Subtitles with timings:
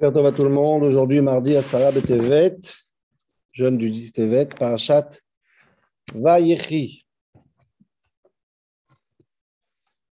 [0.00, 0.84] Bonjour à tout le monde.
[0.84, 2.56] Aujourd'hui, mardi, à Sarah Betevet,
[3.52, 5.10] jeune du 10 Tevet, Parashat
[6.14, 7.06] Vayechi.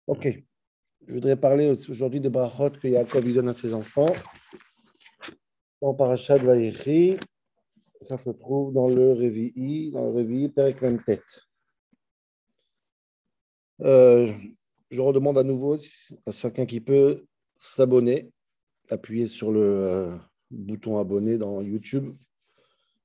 [0.06, 0.28] Ok.
[1.06, 4.14] Je voudrais parler aujourd'hui de Brachot que Yaakov lui donne à ses enfants.
[5.82, 7.18] Dans Parashat Vayechi,
[8.00, 11.42] ça se trouve dans le Révi, dans le Révi, Perek tête.
[13.82, 14.32] Euh,
[14.90, 15.76] je redemande à nouveau
[16.26, 17.24] à chacun qui peut
[17.58, 18.30] s'abonner,
[18.88, 20.16] appuyer sur le euh,
[20.50, 22.14] bouton abonner dans YouTube.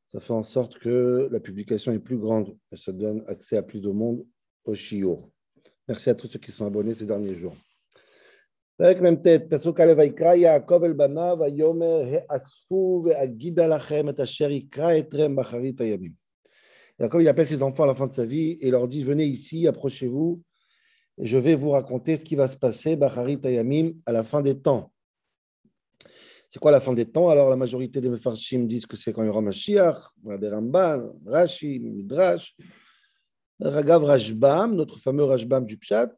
[0.07, 3.63] Ça fait en sorte que la publication est plus grande et ça donne accès à
[3.63, 4.25] plus de monde
[4.65, 5.31] au chiot.
[5.87, 7.55] Merci à tous ceux qui sont abonnés ces derniers jours.
[15.35, 16.13] Bacharit hayamim.
[16.99, 19.25] Yaakov, il appelle ses enfants à la fin de sa vie et leur dit, venez
[19.25, 20.41] ici, approchez-vous,
[21.17, 24.41] et je vais vous raconter ce qui va se passer, Bacharit Ayamim, à la fin
[24.41, 24.91] des temps.
[26.49, 27.29] C'est quoi la fin des temps?
[27.29, 29.97] Alors, la majorité des Mefarshim disent que c'est quand il y aura Mashiach,
[30.39, 32.55] des Ramban, Rashi, Midrash.
[33.59, 36.11] Ragav Rajbam, notre fameux Rajbam du Pshat,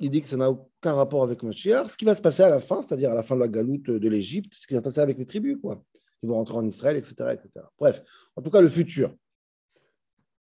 [0.00, 1.90] il dit que ça n'a aucun rapport avec Mashiach.
[1.90, 3.90] Ce qui va se passer à la fin, c'est-à-dire à la fin de la galoute
[3.90, 5.82] de l'Égypte, ce qui va se passer avec les tribus, quoi.
[6.22, 7.64] Ils vont rentrer en Israël, etc., etc.
[7.78, 8.02] Bref,
[8.36, 9.14] en tout cas, le futur.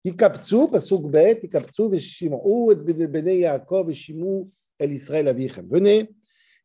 [0.05, 2.79] יקבצו, פסוק ב', יקבצו ושמעו את
[3.11, 4.49] בני יעקב ושמעו
[4.81, 5.65] אל ישראל אביכם.
[5.71, 6.11] Venez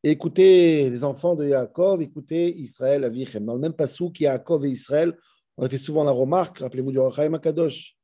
[0.04, 3.46] et écoutez les enfants de Yaakov, écoutez Israël Avichem.
[3.46, 5.18] Dans le même passouk, Yaakov et Israël,
[5.58, 7.98] on a fait souvent la remarque, rappelez-vous du Rachaim Akadosh.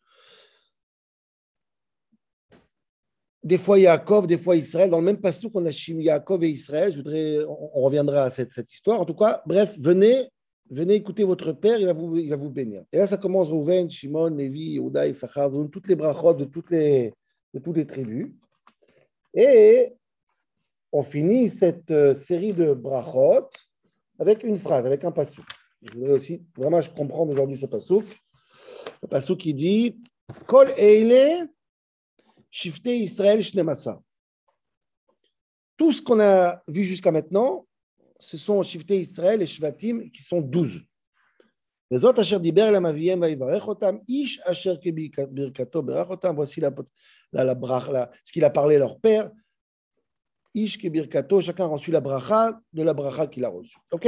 [3.44, 4.90] Des fois Yaakov, des fois Israël.
[4.90, 6.92] Dans le même passouk, on a Yaakov et Israël.
[6.92, 9.00] Je voudrais, on, on reviendra à cette, cette histoire.
[9.00, 10.28] En tout cas, bref, venez
[10.71, 12.85] venez écouter votre père, il va vous, bénir.
[12.93, 17.13] Et là, ça commence Rouven, Shimon, Lévi, Yehuda, Issachar, toutes les brachot de toutes les,
[17.53, 18.33] de toutes les tribus.
[19.35, 19.93] Et
[20.93, 23.49] on finit cette euh, série de brachot
[24.19, 25.45] avec une phrase, avec un passouk.
[25.83, 28.05] Je voudrais aussi vraiment je comprends aujourd'hui ce passouk.
[29.03, 30.01] Le passouk qui dit
[30.47, 31.49] Kol eile.
[35.77, 37.67] Tout ce qu'on a vu jusqu'à maintenant,
[38.21, 40.83] ce sont Shifté Israël et Shvatim qui sont douze.
[41.91, 43.21] Les autres, Asher Diber, la Maviem,
[43.67, 46.71] Otam, Ish, Asher Birkato, Berachotam, voici la,
[47.33, 47.55] la, la,
[47.91, 49.31] la, ce qu'il a parlé à leur père.
[50.55, 53.79] Ish, Birkato, chacun a reçu la bracha de la bracha qu'il a reçue.
[53.91, 54.07] Ok?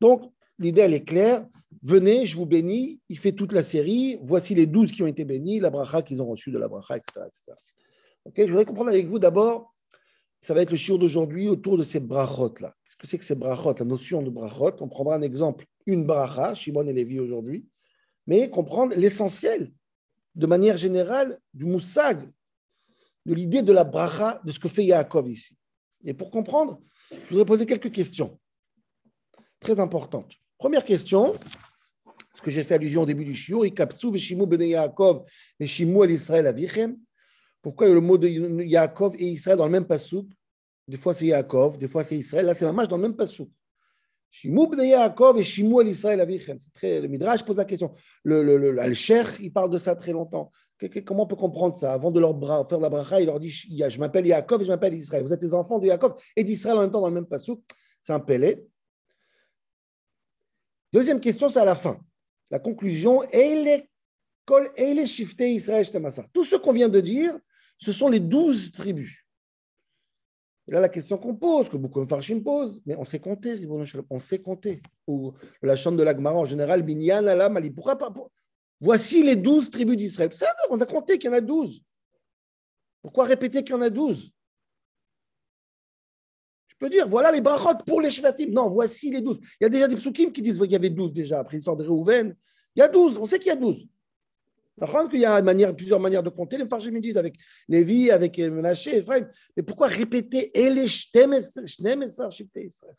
[0.00, 1.46] Donc, l'idée, elle est claire.
[1.82, 3.00] Venez, je vous bénis.
[3.08, 4.18] Il fait toute la série.
[4.22, 6.96] Voici les douze qui ont été bénis, la bracha qu'ils ont reçue de la bracha,
[6.96, 7.26] etc.
[7.26, 7.58] etc.
[8.24, 8.34] Ok?
[8.36, 9.74] Je voudrais comprendre avec vous d'abord
[10.46, 12.72] ça va être le shiur d'aujourd'hui autour de ces brachot-là.
[12.98, 13.74] Qu'est-ce que c'est que ces brachot?
[13.78, 17.66] La notion de brachot, on prendra un exemple, une bracha, Shimon et Lévi aujourd'hui,
[18.26, 19.72] mais comprendre l'essentiel,
[20.34, 22.30] de manière générale, du moussag,
[23.26, 25.56] de l'idée de la bracha, de ce que fait Yaakov ici.
[26.04, 26.80] Et pour comprendre,
[27.10, 28.38] je voudrais poser quelques questions
[29.60, 30.34] très importantes.
[30.58, 31.34] Première question,
[32.34, 35.24] ce que j'ai fait allusion au début du shiur, Ikapsu veshimu bene Yaakov
[35.58, 36.96] veshimu el Israël avichem.
[37.62, 40.28] Pourquoi le mot de Yaakov et Israël dans le même passouk
[40.88, 42.46] Des fois c'est Yaakov, des fois c'est Israël.
[42.46, 43.50] Là c'est mamage dans le même passouk.
[44.30, 46.58] Shimou de Yaakov et Shimou l'Israël Avichem.
[46.58, 47.92] C'est très, le Midrash pose la question.
[48.22, 48.92] Le, le, le,
[49.40, 50.50] il parle de ça très longtemps.
[51.06, 51.94] Comment on peut comprendre ça?
[51.94, 52.38] Avant de leur
[52.68, 55.24] faire la bracha, il leur dit Je m'appelle Yaakov et je m'appelle Israël.
[55.24, 57.62] Vous êtes les enfants de Yaakov et d'Israël en même temps dans le même passouk.
[58.02, 58.66] C'est un pelé.
[60.92, 61.98] Deuxième question, c'est à la fin.
[62.50, 63.22] La conclusion
[66.32, 67.36] Tout ce qu'on vient de dire,
[67.78, 69.25] ce sont les douze tribus.
[70.68, 73.66] Et là, la question qu'on pose, que beaucoup de Farshim posent, mais on sait compter,
[74.10, 74.82] on sait compter.
[75.06, 75.32] Ou
[75.62, 77.70] la chambre de l'Agmara en général, Binyan, Alam, Ali.
[77.70, 78.12] Pourquoi pas
[78.80, 80.30] Voici les douze tribus d'Israël.
[80.70, 81.82] On a compté qu'il y en a douze.
[83.00, 84.32] Pourquoi répéter qu'il y en a douze?
[86.66, 88.50] Je peux dire, voilà les brachot pour les shvatim.
[88.50, 89.38] Non, voici les douze.
[89.60, 91.76] Il y a déjà des psukim qui disent qu'il y avait douze déjà, après l'histoire
[91.76, 92.36] de Réhouven.
[92.74, 93.86] Il y a douze, on sait qu'il y a douze.
[94.78, 96.58] Il y a plusieurs manières de compter.
[96.58, 97.36] Les Farshim disent avec
[97.68, 99.26] Lévi, avec Menaché, Ephraim.
[99.56, 101.12] Mais pourquoi répéter C'est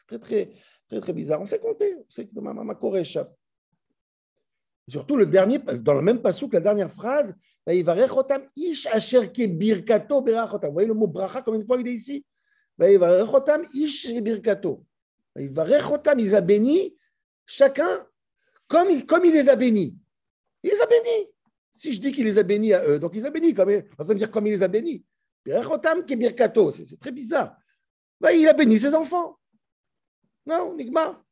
[0.07, 0.49] très, très,
[0.87, 1.41] très, très bizarre.
[1.41, 1.96] On sait compter.
[1.96, 3.31] On sait que ma, ma échappe.
[4.87, 7.35] Surtout le dernier, dans le même passouk, la dernière phrase,
[8.55, 12.25] ish asher birkato Vous voyez le mot bracha, combien de fois il est ici
[13.73, 14.85] ish birkato.
[15.35, 16.96] Il les a bénis,
[17.46, 18.07] chacun
[18.67, 19.97] comme il, comme il les a bénis.
[20.63, 21.29] Il les a bénis.
[21.78, 23.70] Si je dis qu'il les a bénis à eux, donc il les a bénis, comme,
[23.70, 25.06] on va dire comme il les a bénis.
[25.46, 27.56] C'est très bizarre.
[28.20, 29.38] Ben, il a béni ses enfants.
[30.46, 31.24] Non, Nigma.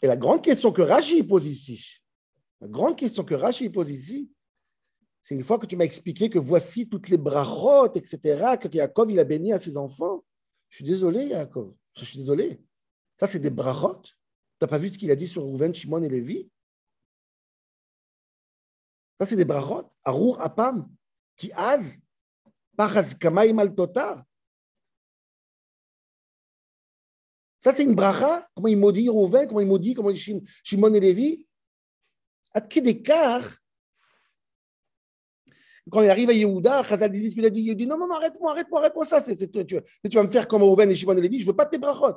[0.00, 2.02] Et la grande question que Rashi pose ici,
[2.60, 4.30] La grande question que Rashi pose ici,
[5.22, 9.10] c'est une fois que tu m'as expliqué que voici toutes les brachot, etc., que Yaakov,
[9.10, 10.13] il a béni à ses enfants.
[10.74, 11.72] Je suis désolé, Yaakov.
[11.96, 12.60] Je suis désolé.
[13.16, 14.02] Ça, c'est des brachot.
[14.02, 14.12] Tu
[14.60, 16.50] n'as pas vu ce qu'il a dit sur Rouven, Shimon et Lévi?
[19.20, 19.88] Ça, c'est des brachot.
[20.02, 20.92] Arour Apam,
[21.36, 22.00] qui az,
[22.76, 24.24] Pachaz Kamaim al Totar.
[27.60, 28.50] Ça, c'est une bracha.
[28.56, 30.18] Comment il maudit Rouven, comment il maudit, comment il
[30.64, 31.46] Shimon et Lévi?
[32.68, 33.48] Quel écart
[35.90, 37.60] quand il arrive à Yehuda, Chazal dit qu'il a dit.
[37.60, 39.20] Il Non, non, non, arrête-moi, arrête-moi, arrête-moi ça.
[39.20, 39.36] C'est,
[39.66, 39.80] tu,
[40.14, 41.40] vas me faire comme Rouven et Shimon et Lévi.
[41.40, 42.16] Je ne veux pas de tes brachot.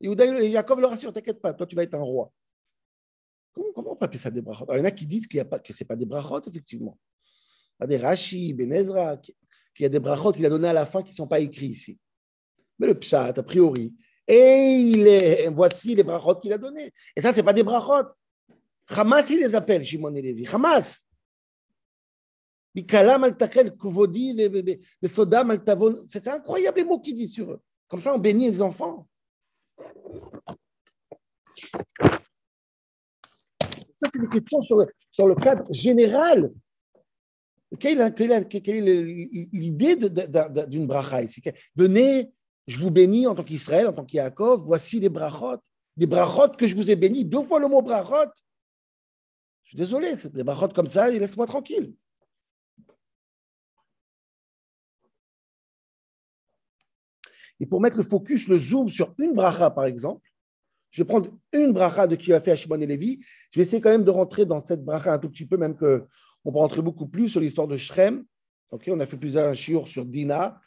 [0.00, 2.32] Yehuda et Yaakov le rassure T'inquiète pas, toi, tu vas être un roi.
[3.52, 4.66] Comment, on peut appeler ça des brachot?
[4.72, 6.06] Il y en a qui disent qu'il y a pas, que ce n'est pas des
[6.06, 6.98] brachot, effectivement.
[7.78, 9.34] Il y a des Rashi, Benezra, qu'il
[9.80, 11.66] y a des brachot qu'il a donné à la fin qui ne sont pas écrits
[11.66, 11.98] ici.
[12.78, 13.94] Mais le pshat, a priori,
[14.26, 16.90] et il est, voici les brachot qu'il a donnés.
[17.14, 18.08] Et ça, ce n'est pas des brachot.
[18.88, 20.46] Hamas, il les appelle, Shimon et Lévi.
[20.50, 21.04] Hamas.
[26.08, 27.60] C'est incroyable les mots qu'il dit sur eux.
[27.88, 29.06] Comme ça, on bénit les enfants.
[34.02, 36.52] Ça, c'est des questions sur le, sur le cadre général.
[37.78, 38.52] Quelle, est
[39.52, 41.42] l'idée d'une bracha ici?
[41.76, 42.32] Venez,
[42.66, 45.58] je vous bénis en tant qu'Israël, en tant qu'Yaakov, voici les brachot.
[45.96, 48.30] Des brachot que je vous ai bénis, deux fois le mot brachot.
[49.62, 51.94] Je suis désolé, des brachot comme ça, laisse-moi tranquille.
[57.60, 60.28] Et pour mettre le focus, le zoom sur une bracha, par exemple,
[60.90, 63.18] je vais prendre une bracha de qui a fait à Shimon et Lévi.
[63.50, 65.76] Je vais essayer quand même de rentrer dans cette bracha un tout petit peu, même
[65.76, 68.24] qu'on peut rentrer beaucoup plus sur l'histoire de Shrem.
[68.70, 70.60] on a fait plusieurs chiours sur Dina.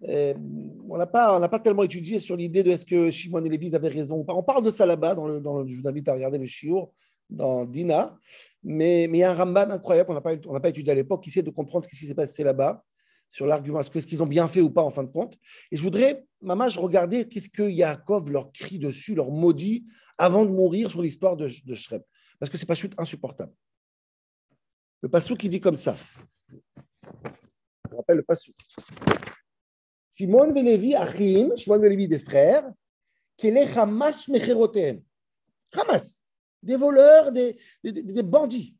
[0.00, 3.88] on n'a pas, pas tellement étudié sur l'idée de est-ce que Shimon et Lévi avaient
[3.88, 4.34] raison ou pas.
[4.34, 6.92] On parle de ça là-bas, dans le, je vous invite à regarder le chiour
[7.30, 8.18] dans Dina.
[8.64, 11.22] Mais, mais il y a un Ramban incroyable qu'on n'a pas, pas étudié à l'époque
[11.22, 12.84] qui essaie de comprendre ce qui s'est passé là-bas
[13.32, 15.38] sur l'argument, est-ce qu'ils ont bien fait ou pas en fin de compte.
[15.70, 19.86] Et je voudrais, maman, je regardais qu'est-ce que Yaakov leur crie dessus, leur maudit,
[20.18, 22.02] avant de mourir sur l'histoire de, de Shrem.
[22.38, 23.54] Parce que c'est pas chute insupportable.
[25.00, 25.96] Le passou qui dit comme ça.
[27.90, 28.52] Je rappelle le passou.
[30.14, 32.70] Shimon Velevi Achim, Shimon Velevi des frères,
[33.42, 35.02] est Hamas Mecherotem.
[35.74, 36.22] Hamas,
[36.62, 38.76] des voleurs, des, des bandits.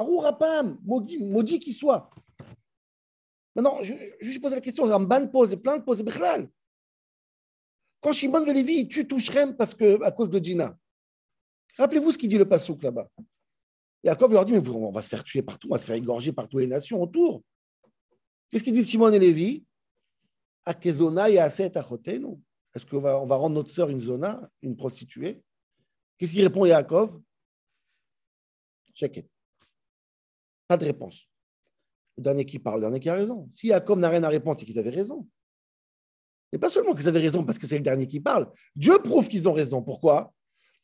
[0.00, 2.10] Arurapam, maudit, maudit qu'il soit.
[3.54, 6.48] Maintenant, je, pose la question, Ramban pose, plein de pose, Bechlal.
[8.00, 10.76] Quand Shimon Velevi tue Touchrem parce que, à cause de Dina,
[11.76, 13.08] rappelez-vous ce qu'il dit le Passouk là-bas.
[14.02, 16.32] Yaakov leur dit, mais on va se faire tuer partout, on va se faire égorger
[16.32, 17.42] par toutes les nations autour.
[18.48, 19.64] Qu'est-ce qu'il dit Simon et Lévi?
[20.64, 25.42] Akezona Est-ce qu'on va, rendre notre sœur une zona, une prostituée?
[26.16, 27.20] Qu'est-ce qu'il répond Yaakov?
[28.94, 29.26] Check
[30.70, 31.28] pas de réponse.
[32.16, 33.48] Le dernier qui parle, le dernier qui a raison.
[33.50, 35.26] Si Jacob n'a rien à répondre, c'est qu'ils avaient raison.
[36.52, 38.48] Et pas seulement qu'ils avaient raison parce que c'est le dernier qui parle.
[38.76, 39.82] Dieu prouve qu'ils ont raison.
[39.82, 40.32] Pourquoi?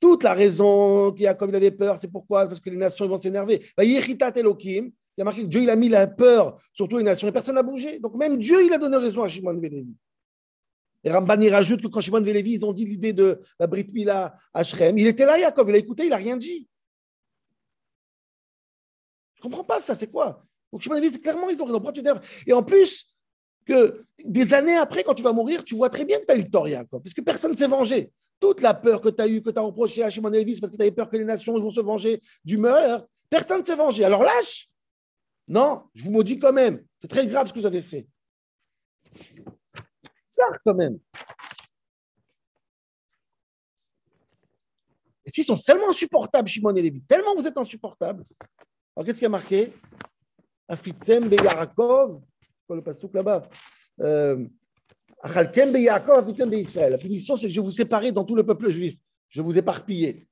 [0.00, 2.48] Toute la raison qu'il il avait peur, c'est pourquoi?
[2.48, 3.64] Parce que les nations vont s'énerver.
[3.76, 7.04] Bah, il y a marqué que Dieu il a mis la peur sur toutes les
[7.04, 8.00] nations et personne n'a bougé.
[8.00, 9.94] Donc même Dieu, il a donné raison à Shimon Velevi.
[11.04, 14.34] Et Rambani rajoute que quand Shimon Velevi, ils ont dit l'idée de la Brit Mila
[14.52, 16.66] à Shrem, il était là, Yaakov, il a écouté, il n'a rien dit.
[19.46, 20.42] Comprends pas ça, c'est quoi?
[20.72, 21.80] Donc, je clairement, ils ont raison.
[22.48, 23.06] Et en plus,
[23.64, 26.36] que des années après, quand tu vas mourir, tu vois très bien que tu as
[26.36, 28.10] eu le tort, parce que personne ne s'est vengé.
[28.40, 30.72] Toute la peur que tu as eue, que tu as reproché à Shimon Elvis parce
[30.72, 33.76] que tu avais peur que les nations vont se venger du meurtre, personne ne s'est
[33.76, 34.04] vengé.
[34.04, 34.68] Alors lâche
[35.46, 36.84] Non, je vous maudis quand même.
[36.98, 38.08] C'est très grave ce que vous avez fait.
[40.28, 40.98] Ça, quand même.
[45.24, 48.24] Et s'ils sont tellement insupportables, Shimon et Lévi, tellement vous êtes insupportables,
[48.96, 49.72] alors, qu'est-ce qui a marqué?
[50.68, 52.22] Afitzem Yaakov,
[52.66, 53.46] quoi le pasouk là-bas?
[54.00, 54.46] Euh,
[55.20, 56.92] Achalkem Yaakov, Afitzem Israël.
[56.92, 58.96] La punition, c'est que je vous séparer dans tout le peuple juif.
[59.28, 60.26] Je vous éparpiller.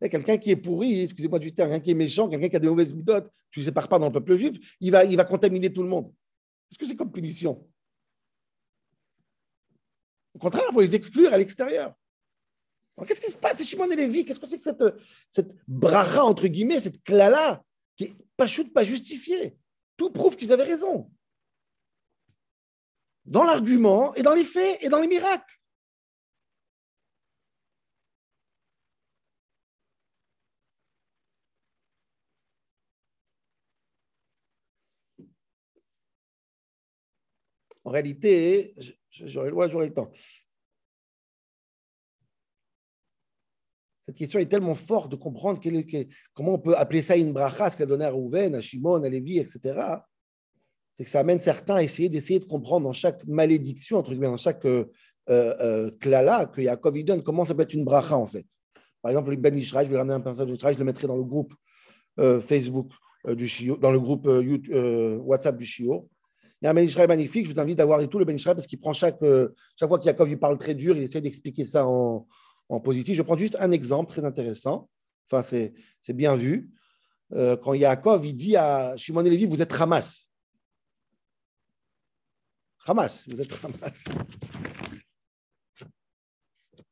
[0.00, 2.68] Quelqu'un qui est pourri, excusez-moi du terme, quelqu'un qui est méchant, quelqu'un qui a des
[2.68, 5.72] mauvaises méthodes, tu ne sépares pas dans le peuple juif, il va, il va contaminer
[5.72, 6.12] tout le monde.
[6.70, 7.68] Est-ce que c'est comme punition?
[10.34, 11.94] Au contraire, il faut les exclure à l'extérieur.
[13.06, 14.84] Qu'est-ce qui se passe, Shimon et Lévi Qu'est-ce que c'est que cette,
[15.30, 15.56] cette
[16.18, 17.64] entre guillemets, cette clala?
[17.98, 19.58] Qui pas, pas justifié.
[19.96, 21.10] Tout prouve qu'ils avaient raison.
[23.24, 25.54] Dans l'argument et dans les faits et dans les miracles.
[37.84, 38.74] En réalité,
[39.10, 40.10] j'aurai le temps.
[44.08, 45.60] Cette question est tellement forte de comprendre
[46.32, 49.08] comment on peut appeler ça une bracha, ce qu'a donné à Rouven, à Shimon, à
[49.10, 49.60] Lévi, etc.
[50.94, 54.64] C'est que ça amène certains à essayer d'essayer de comprendre dans chaque malédiction, dans chaque
[54.64, 54.86] euh,
[55.28, 58.46] euh, klala que Yaakov donne, comment ça peut être une bracha en fait.
[59.02, 61.06] Par exemple, le Ben Ishraï, je vais ramener un personnage de Ishraï, je le mettrai
[61.06, 61.52] dans le groupe
[62.18, 62.90] euh, Facebook
[63.28, 66.08] du Shio, dans le groupe WhatsApp du Shio.
[66.62, 68.66] Il y a un Ben magnifique, je vous invite à voir tout le Ben parce
[68.66, 69.20] qu'il prend chaque,
[69.76, 72.26] chaque fois qu'Yaakov il parle très dur, il essaie d'expliquer ça en,
[72.68, 73.16] en positif.
[73.16, 74.88] Je prends juste un exemple très intéressant.
[75.30, 76.70] Enfin, c'est bien vu.
[77.32, 80.28] Euh, quand Yaakov il dit à Shimon et Lévi, vous êtes Hamas.
[82.86, 84.04] Hamas, vous êtes Hamas.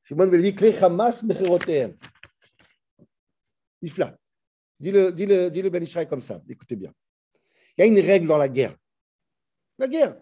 [0.05, 1.97] Shimon et Lévi, clé Hamas mecherotem.
[3.81, 4.19] Nifla.
[4.79, 6.43] Dis-le, dis-le, dis-le Ben Israël comme ça.
[6.49, 6.93] Écoutez bien.
[7.77, 8.77] Il y a une règle dans la guerre.
[9.79, 10.17] La guerre.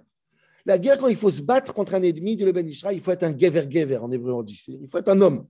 [0.66, 3.10] La guerre, quand il faut se battre contre un ennemi, de le Ben il faut
[3.10, 4.62] être un gever gever en hébreu on dit.
[4.68, 5.46] Il faut être un homme.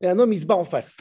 [0.00, 0.98] Et un homme, il se bat en face.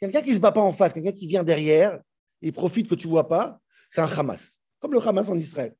[0.00, 2.00] Quelqu'un qui ne se bat pas en face, quelqu'un qui vient derrière,
[2.40, 4.58] il profite que tu ne vois pas, c'est un Hamas.
[4.80, 5.74] Comme le Hamas en Israël.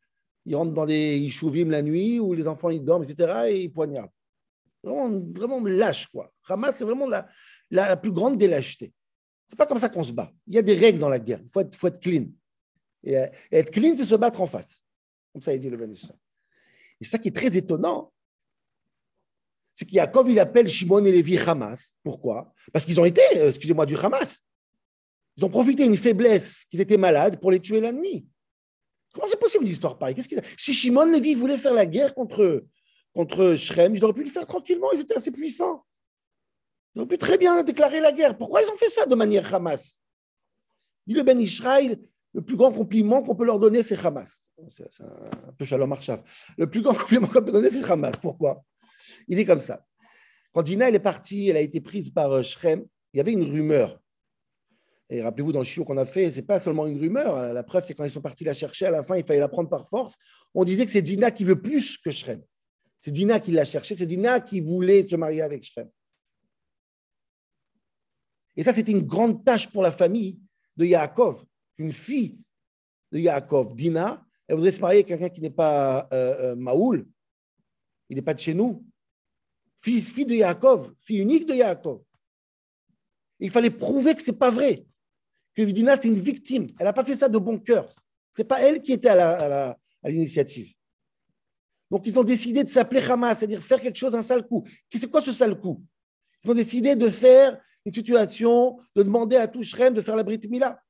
[0.45, 3.45] Il rentre dans des Ishuvim la nuit où les enfants ils dorment, etc.
[3.49, 4.11] et ils poignardent.
[4.83, 6.33] Vraiment, vraiment lâche, quoi.
[6.49, 7.29] Hamas, c'est vraiment la,
[7.71, 8.93] la, plus grande des lâchetés.
[9.47, 10.31] C'est pas comme ça qu'on se bat.
[10.47, 11.41] Il y a des règles dans la guerre.
[11.43, 12.27] Il faut être, clean.
[13.03, 13.15] Et,
[13.53, 14.85] être clean, c'est se battre en face.
[15.33, 15.93] Comme ça, il dit le Ben
[17.01, 18.13] et ça qui est très étonnant,
[19.73, 21.97] c'est qu'Yaakov, il appelle Shimon et Lévi Hamas.
[22.03, 22.53] Pourquoi?
[22.73, 24.45] Parce qu'ils ont été, euh, excusez-moi, du Hamas.
[25.37, 28.27] Ils ont profité d'une faiblesse, qu'ils étaient malades, pour les tuer la nuit.
[29.13, 30.17] Comment c'est possible une histoire pareille?
[30.59, 32.65] Si Shimon et Lévi voulaient faire la guerre contre,
[33.15, 35.85] contre Shrem, ils auraient pu le faire tranquillement, ils étaient assez puissants.
[36.95, 38.37] Ils auraient pu très bien déclarer la guerre.
[38.37, 40.03] Pourquoi ils ont fait ça de manière Hamas?
[41.07, 41.99] Dit le Ben Israël,
[42.33, 44.51] le plus grand compliment qu'on peut leur donner, c'est Hamas.
[44.69, 46.23] C'est un peu Shalom Arshav.
[46.57, 48.17] Le plus grand compliment qu'on peut donner, c'est Hamas.
[48.21, 48.65] Pourquoi?
[49.27, 49.85] Il est comme ça.
[50.53, 53.43] Quand Dina est partie, elle a été prise par euh, Shrem, il y avait une
[53.43, 54.01] rumeur.
[55.09, 57.53] Et rappelez-vous, dans le chiot qu'on a fait, ce n'est pas seulement une rumeur.
[57.53, 59.49] La preuve, c'est quand ils sont partis la chercher, à la fin, il fallait la
[59.49, 60.17] prendre par force.
[60.55, 62.41] On disait que c'est Dina qui veut plus que Shrem.
[63.01, 65.89] C'est Dina qui l'a cherché, c'est Dina qui voulait se marier avec Shrem.
[68.57, 70.39] Et ça, c'était une grande tâche pour la famille
[70.77, 71.45] de Yaakov
[71.81, 72.39] une fille
[73.11, 77.07] de Yaakov, Dina, elle voudrait se marier avec quelqu'un qui n'est pas euh, euh, Maoul,
[78.09, 78.85] il n'est pas de chez nous.
[79.77, 82.03] Fille, fille de Yaakov, fille unique de Yaakov.
[83.39, 84.85] Il fallait prouver que ce n'est pas vrai,
[85.55, 86.69] que Dina, c'est une victime.
[86.79, 87.95] Elle n'a pas fait ça de bon cœur.
[88.37, 90.75] Ce n'est pas elle qui était à l'initiative.
[91.91, 94.65] Donc, ils ont décidé de s'appeler Hamas, c'est-à-dire faire quelque chose, un sale coup.
[94.93, 95.83] C'est quoi ce sale coup?
[96.45, 100.41] Ils ont décidé de faire une situation, de demander à Touchrem de faire la Brit
[100.49, 100.81] Mila.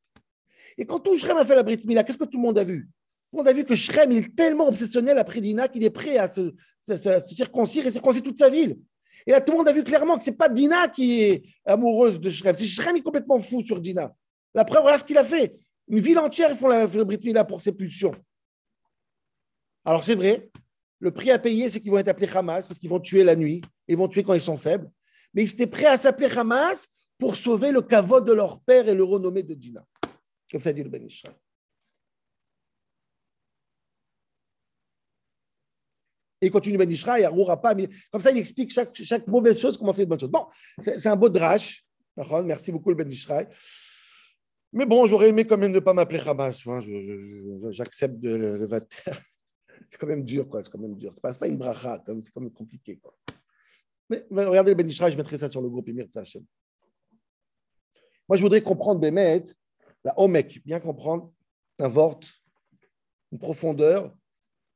[0.81, 2.65] Et quand tout Shrem a fait la Brit Mila, qu'est-ce que tout le monde a
[2.65, 2.89] vu?
[3.31, 6.17] Tout le monde a vu que Shrem est tellement obsessionnel après Dina qu'il est prêt
[6.17, 8.79] à se, circoncire et circoncire toute sa ville.
[9.27, 11.43] Et là, tout le monde a vu clairement que ce n'est pas Dina qui est
[11.67, 14.11] amoureuse de Shrem, c'est Shrem qui est complètement fou sur Dina.
[14.55, 15.55] La preuve, voilà ce qu'il a fait.
[15.87, 18.15] Une ville entière, ils font la, la Brit Mila pour ses pulsions.
[19.85, 20.51] Alors c'est vrai,
[20.99, 23.37] le prix à payer, c'est qu'ils vont être appelés Hamas parce qu'ils vont tuer la
[23.37, 24.91] nuit, ils vont tuer quand ils sont faibles.
[25.35, 26.87] Mais ils étaient prêts à s'appeler Hamas
[27.19, 29.85] pour sauver le kavod de leur père et le renommée de Dina.
[30.51, 31.37] Comme ça dit le Ben Israël.
[36.41, 37.31] Et il continue Ben Israël,
[37.63, 37.75] pas.
[38.11, 40.31] Comme ça, il explique chaque, mauvaise chose, comment c'est une bonne chose.
[40.31, 40.47] Bon,
[40.81, 41.85] c'est un beau drache.
[42.45, 43.49] Merci beaucoup, le Ben Israël.
[44.73, 46.67] Mais bon, j'aurais aimé quand même ne pas m'appeler Hamas.
[46.67, 46.81] Hein.
[47.71, 48.69] J'accepte de le,
[49.89, 50.63] C'est quand même dur, quoi.
[50.63, 51.13] C'est quand même dur.
[51.13, 53.01] C'est pas, pas une bracha, c'est quand même compliqué.
[54.09, 56.45] Mais regardez le Ben Israël, je mettrai ça sur le groupe Emir Tzahachem.
[58.29, 59.43] Moi, je voudrais comprendre Bémet
[60.05, 61.33] la Omek, bien comprendre,
[61.79, 62.21] vort,
[63.33, 64.15] une profondeur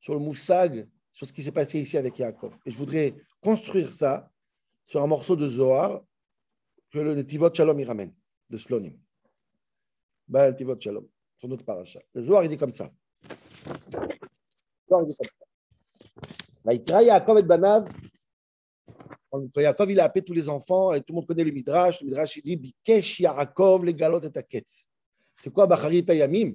[0.00, 2.54] sur le moussag, sur ce qui s'est passé ici avec Yaakov.
[2.66, 4.31] Et je voudrais construire ça
[4.85, 6.02] sur un morceau de Zohar
[6.90, 8.14] que le Tivot Shalom y ramène,
[8.50, 8.97] de Slonim.
[10.28, 12.00] Baal Tivot Shalom, sur notre paracha.
[12.12, 12.90] Le Zohar, il dit comme ça.
[13.25, 13.97] Le
[14.88, 17.00] Zohar, il dit comme ça.
[17.02, 17.88] Yaakov et Banav,
[19.57, 22.07] Yaakov il a appelé tous les enfants, et tout le monde connaît le Midrash, le
[22.07, 24.88] Midrash il dit Bikesh Yaakov les galot et Aketz.
[25.38, 26.54] C'est quoi Bacharit Yamim?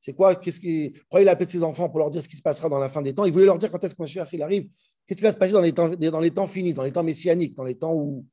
[0.00, 2.36] C'est quoi qu'est-ce qui, Pourquoi il a appelé ses enfants pour leur dire ce qui
[2.36, 3.24] se passera dans la fin des temps?
[3.24, 4.68] Il voulait leur dire quand est-ce que Mashiach il arrive.
[5.06, 7.74] Qu'est-ce qui va se passer dans les, temps, finis, dans les temps messianiques, dans les
[7.74, 8.24] temps où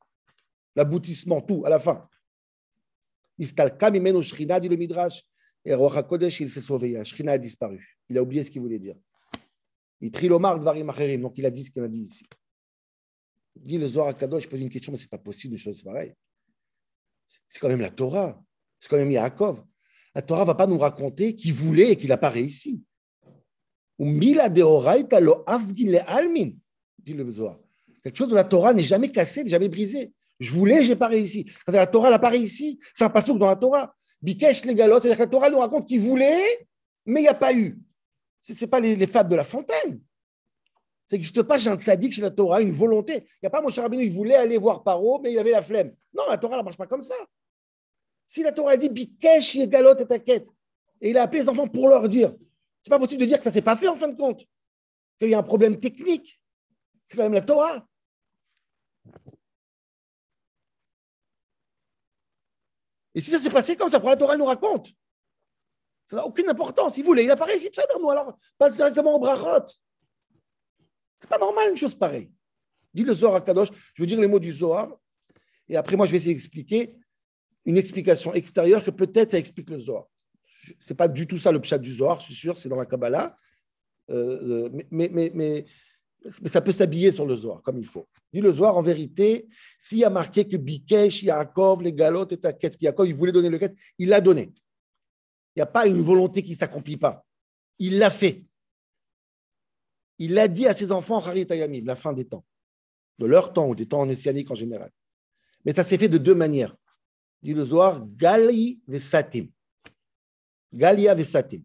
[0.76, 2.08] l'aboutissement, tout, à la fin?
[3.38, 5.24] Istalka mimeno Shrina, dit le Midrash.
[5.66, 7.04] Et Roi Kodesh, il s'est sauvé.
[7.04, 7.98] Shrina a disparu.
[8.10, 8.96] Il a oublié ce qu'il voulait dire.
[10.00, 11.22] Il trilomar dvarim acherim.
[11.22, 12.26] Donc il a dit ce qu'il a dit ici.
[13.56, 15.82] Il dit le Zohar je pose une question, mais ce n'est pas possible une chose
[15.82, 16.14] pareille.
[17.26, 18.42] C'est quand même la Torah.
[18.80, 19.64] C'est quand même Yaakov.
[20.16, 22.84] La Torah ne va pas nous raconter qu'il voulait et qu'il n'a pas réussi.
[24.00, 24.34] Dit
[27.14, 27.60] le Zohar.
[28.04, 30.14] Quelque chose de la Torah n'est jamais cassé, n'est jamais brisé.
[30.40, 31.50] Je voulais, je n'ai pas réussi.
[31.68, 33.94] La Torah n'a pas réussi, c'est un passouk dans la Torah.
[34.22, 36.68] Bikesh les galotes, c'est-à-dire que la Torah nous raconte qu'il voulait,
[37.06, 37.78] mais il n'y a pas eu.
[38.42, 40.00] Ce n'est pas les, les, fables de la fontaine.
[41.08, 43.14] Ça n'existe pas chez un tzaddik, chez la Torah, une volonté.
[43.14, 45.52] Il n'y a pas mon cher Rabbeinu, il voulait aller voir Paro, mais il avait
[45.52, 45.94] la flemme.
[46.14, 47.16] Non, la Torah ne marche pas comme ça.
[48.28, 50.52] Si la Torah dit Bikesh et t'inquiète,
[51.00, 52.36] et il a appelé les enfants pour leur dire,
[52.82, 54.46] c'est pas possible de dire que ça ne s'est pas fait en fin de compte,
[55.20, 56.42] qu'il y a un problème technique.
[57.08, 57.88] C'est quand même la Torah.
[63.16, 64.92] Et si ça s'est passé comme ça, pour la Torah nous raconte.
[66.10, 66.98] Ça n'a aucune importance.
[66.98, 67.70] Il voulait, il a pas réussi.
[67.74, 69.66] Ça nous, alors passe directement au brachot.
[71.20, 72.32] C'est pas normal une chose pareille.
[72.94, 74.90] Dit le Zohar à Kadosh, je veux dire les mots du Zohar,
[75.68, 76.96] et après moi je vais essayer d'expliquer
[77.68, 80.08] une explication extérieure que peut-être ça explique le Zohar.
[80.80, 82.86] C'est pas du tout ça le pshat du Zohar, je suis sûr, c'est dans la
[82.86, 83.38] Kabbalah,
[84.10, 85.66] euh, euh mais, mais, mais,
[86.46, 88.08] ça peut s'habiller sur le Zohar comme il faut.
[88.34, 89.48] Dit le Zohar, en vérité,
[89.78, 93.50] s'il y a marqué que Bikesh, Yaakov, les galotes et Taket, Yaakov, il voulait donner
[93.50, 94.54] le quête, il l'a donné.
[95.56, 97.26] Il n'y a pas une volonté qui ne s'accomplit pas.
[97.80, 98.46] Il l'a fait.
[100.20, 102.46] Il l'a dit à ses enfants, Haritayamim, la fin des temps,
[103.20, 104.92] de leur temps ou des temps messianiques en général.
[105.66, 106.76] Mais ça s'est fait de deux manières.
[107.42, 109.48] Dit le Zohar, Gali Vesatim.
[110.74, 111.64] Galia Vesatim.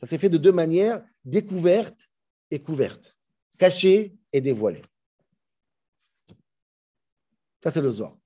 [0.00, 2.08] Ça s'est fait de deux manières, découverte
[2.50, 3.16] et couverte,
[3.58, 4.82] cachée et dévoilée.
[7.62, 8.16] Ça, c'est le Zohar.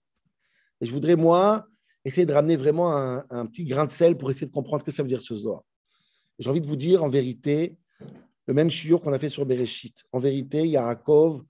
[0.80, 1.66] Et je voudrais, moi,
[2.04, 4.90] essayer de ramener vraiment un, petit grain de sel pour essayer de comprendre ce que
[4.90, 5.62] ça veut dire ce Zohar.
[6.38, 7.78] J'ai envie de vous dire, en vérité,
[8.47, 10.04] le même shiur qu'on a fait sur Bereshit.
[10.12, 11.42] En vérité, Yaakov,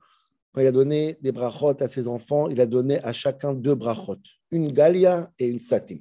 [0.52, 3.74] quand il a donné des brachot à ses enfants, il a donné à chacun deux
[3.74, 4.18] brachot,
[4.50, 6.00] une galia et une satim.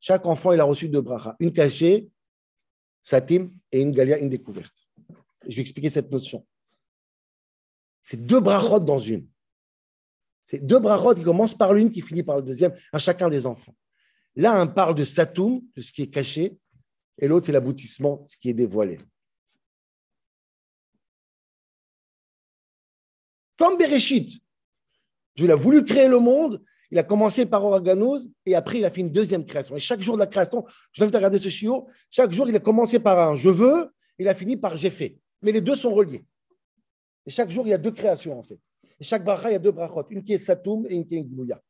[0.00, 2.08] Chaque enfant, il a reçu deux brachas, une cachée,
[3.02, 4.74] satim, et une galia, une découverte.
[5.46, 6.46] Je vais expliquer cette notion.
[8.00, 9.28] C'est deux brachot dans une.
[10.44, 13.46] C'est deux brachot qui commencent par l'une, qui finit par le deuxième, à chacun des
[13.46, 13.74] enfants.
[14.34, 16.58] Là, on parle de Satoum, de ce qui est caché,
[17.18, 18.98] et l'autre, c'est l'aboutissement, ce qui est dévoilé.
[23.56, 24.42] Comme Bereshit,
[25.36, 28.90] Dieu a voulu créer le monde, il a commencé par Organos, et après, il a
[28.90, 29.74] fait une deuxième création.
[29.74, 32.46] Et chaque jour de la création, je vous invite à regarder ce chiot, chaque jour,
[32.50, 35.16] il a commencé par un je veux, et il a fini par j'ai fait.
[35.40, 36.22] Mais les deux sont reliés.
[37.24, 38.58] Et chaque jour, il y a deux créations, en fait.
[39.00, 41.16] Et chaque bracha, il y a deux brachot, une qui est Satoum et une qui
[41.16, 41.62] est Glouya.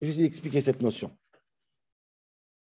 [0.00, 1.14] Je vais essayer d'expliquer cette notion.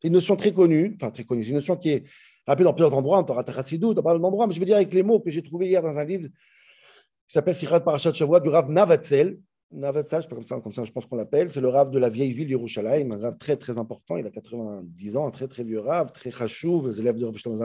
[0.02, 2.04] C'est une notion très connue, enfin très connue, c'est une notion qui est
[2.46, 5.02] rappelée dans plusieurs endroits, dans Ratachassidou, dans mal d'endroits, mais je veux dire avec les
[5.02, 8.70] mots que j'ai trouvés hier dans un livre qui s'appelle Sichat Parashat Shavua du Rav
[8.70, 9.40] Navatzel.
[9.72, 12.32] Navatzel, je sais pas comme ça, pense qu'on l'appelle, c'est le Rav de la vieille
[12.32, 15.80] ville d'Yerushalayim, un Rav très très important, il a 90 ans, un très très vieux
[15.80, 17.62] Rav, très chachouv, élève de Rabbi Shlomo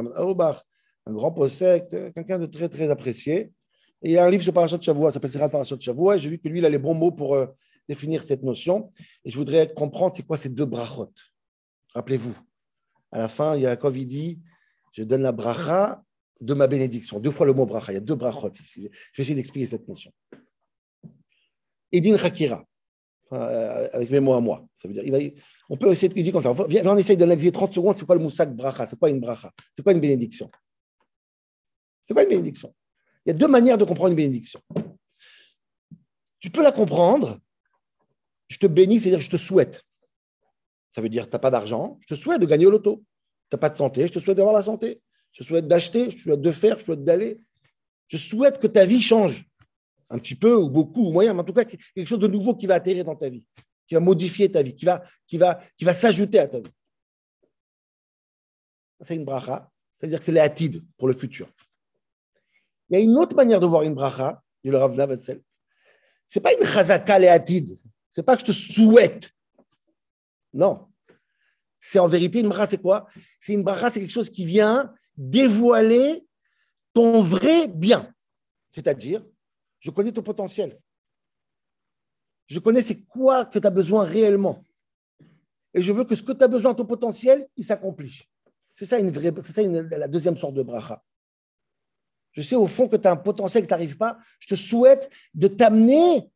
[1.07, 3.53] un grand possèque, quelqu'un de très très apprécié.
[4.03, 6.19] Et il y a un livre sur Parashat Shavua, ça s'appelle Sirat Parashat Shavua, et
[6.19, 7.47] j'ai vu que lui, il a les bons mots pour euh,
[7.89, 8.93] définir cette notion.
[9.25, 11.13] Et je voudrais comprendre c'est quoi ces deux brachot?
[11.95, 12.37] Rappelez-vous,
[13.13, 14.41] à la fin, il dit
[14.93, 16.03] Je donne la bracha
[16.41, 17.21] de ma bénédiction.
[17.21, 18.89] Deux fois le mot bracha, il y a deux brachot ici.
[19.13, 20.13] Je vais essayer d'expliquer cette notion.
[21.93, 22.65] Edin Hakira,
[23.33, 24.65] euh, avec mes mots à moi.
[24.77, 25.33] Ça veut dire,
[25.69, 26.55] on peut essayer de dire comme ça.
[26.69, 28.87] Viens, on essaye d'analyser 30 secondes, c'est quoi le moussak bracha?
[28.87, 29.53] C'est quoi une bracha?
[29.75, 30.51] C'est quoi une bénédiction?
[32.05, 32.75] C'est quoi une bénédiction?
[33.25, 34.61] Il y a deux manières de comprendre une bénédiction.
[36.41, 37.39] Tu peux la comprendre,
[38.49, 39.85] je te bénis, c'est-à-dire je te souhaite.
[40.95, 43.05] Ça veut dire tu n'as pas d'argent, je te souhaite de gagner au loto.
[43.51, 45.01] Tu n'as pas de santé, je te souhaite d'avoir la santé.
[45.33, 47.41] Je te souhaite d'acheter, je te souhaite de faire, je te souhaite d'aller.
[48.09, 49.47] Je souhaite que ta vie change.
[50.11, 52.55] Un petit peu ou beaucoup ou moyen, mais en tout cas quelque chose de nouveau
[52.55, 53.47] qui va atterrir dans ta vie,
[53.87, 56.73] qui va modifier ta vie, qui va, qui va, qui va s'ajouter à ta vie.
[59.01, 61.49] C'est une bracha, ça veut dire que c'est l'atide pour le futur.
[62.89, 65.21] Il y a une autre manière de voir une bracha, le Rav.
[65.21, 67.69] Ce n'est pas une chazaka leatid.
[68.11, 69.31] Ce n'est pas que je te souhaite.
[70.53, 70.89] Non.
[71.79, 73.09] C'est en vérité une bracha, c'est quoi?
[73.41, 76.27] C'est une bracha, c'est quelque chose qui vient dévoiler
[76.93, 78.13] ton vrai bien.
[78.73, 79.25] C'est-à-dire,
[79.81, 80.79] je connais ton potentiel.
[82.47, 84.65] Je connais c'est quoi que tu as besoin réellement.
[85.73, 88.23] Et je veux que ce que tu as besoin, ton potentiel, il s'accomplisse.
[88.75, 89.33] C'est ça, une vraie,
[89.91, 91.03] la deuxième sorte de bracha.
[92.33, 94.19] Je sais au fond que tu as un potentiel que tu n'arrives pas.
[94.39, 96.31] Je te souhaite de t'amener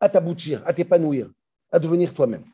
[0.00, 1.30] à t'aboutir, à t'épanouir,
[1.70, 2.44] à devenir toi-même.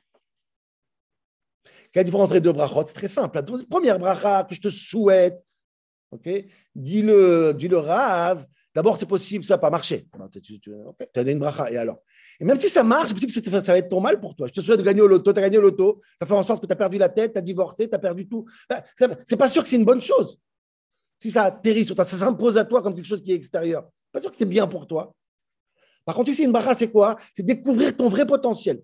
[1.93, 2.87] Quelle différence entre les deux brachot?
[2.87, 3.37] C'est très simple.
[3.37, 5.45] La première bracha que je te souhaite,
[6.75, 8.47] dis-le, dis-le rave.
[8.77, 10.07] D'abord, c'est possible, ça n'a pas marché.
[10.43, 12.03] Tu, as donné une bracha, et alors?
[12.39, 14.47] Et même si ça marche, c'est possible que ça va être trop mal pour toi.
[14.47, 16.43] Je te souhaite de gagner au loto, tu as gagné au loto, ça fait en
[16.43, 18.45] sorte que tu as perdu la tête, tu as divorcé, tu as perdu tout.
[19.25, 20.39] C'est pas sûr que c'est une bonne chose
[21.19, 23.89] si ça atterrit sur toi, ça s'impose à toi comme quelque chose qui est extérieur.
[24.13, 25.15] Pas sûr que c'est bien pour toi.
[26.05, 27.17] Par contre, ici, une bracha, c'est quoi?
[27.35, 28.83] C'est découvrir ton vrai potentiel.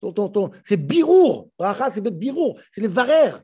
[0.00, 1.48] Ton, ton, ton, c'est birour.
[1.58, 2.60] Bracha, c'est birour.
[2.72, 3.42] C'est les varères.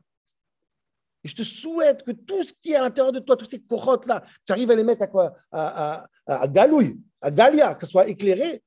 [1.23, 3.61] Et je te souhaite que tout ce qui est à l'intérieur de toi, tous ces
[3.61, 5.35] corottes-là, tu arrives à les mettre à quoi?
[5.51, 8.63] À, à, à Galouille, à Galia, que ce soit éclairé.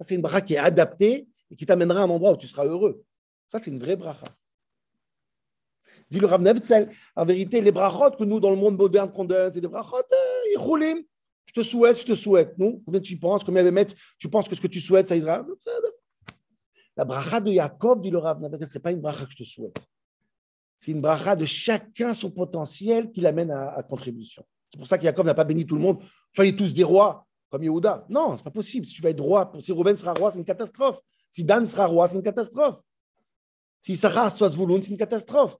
[0.00, 2.64] C'est une bracha qui est adaptée et qui t'amènera à un endroit où tu seras
[2.64, 3.02] heureux.
[3.48, 4.26] Ça, c'est une vraie bracha.
[6.08, 9.24] Dit le Rav Nevzel, en vérité, les brachot que nous, dans le monde moderne, qu'on
[9.24, 9.96] donne, c'est des brachot,
[10.52, 11.04] ils roulent.
[11.46, 12.54] Je te souhaite, je te souhaite.
[12.56, 13.42] Combien tu penses?
[13.42, 15.44] Combien de mètres tu penses que ce que tu souhaites, ça ira?
[16.96, 19.36] La bracha de Yaakov, dit le Rav Nevzel, ce n'est pas une bracha que je
[19.38, 19.76] te souhaite.
[20.80, 24.44] C'est une bracha de chacun son potentiel qui l'amène à, contribution.
[24.70, 26.02] C'est pour ça que Yaakov n'a pas béni tout le monde.
[26.34, 28.06] Soyez tous des rois, comme Yehuda.
[28.08, 28.86] Non, ce n'est pas possible.
[28.86, 31.00] Si tu vas être roi, si Rouven sera roi, c'est une catastrophe.
[31.30, 32.80] Si Dan sera roi, c'est une catastrophe.
[33.82, 35.56] Si Sarah soit Zvouloun, c'est une catastrophe.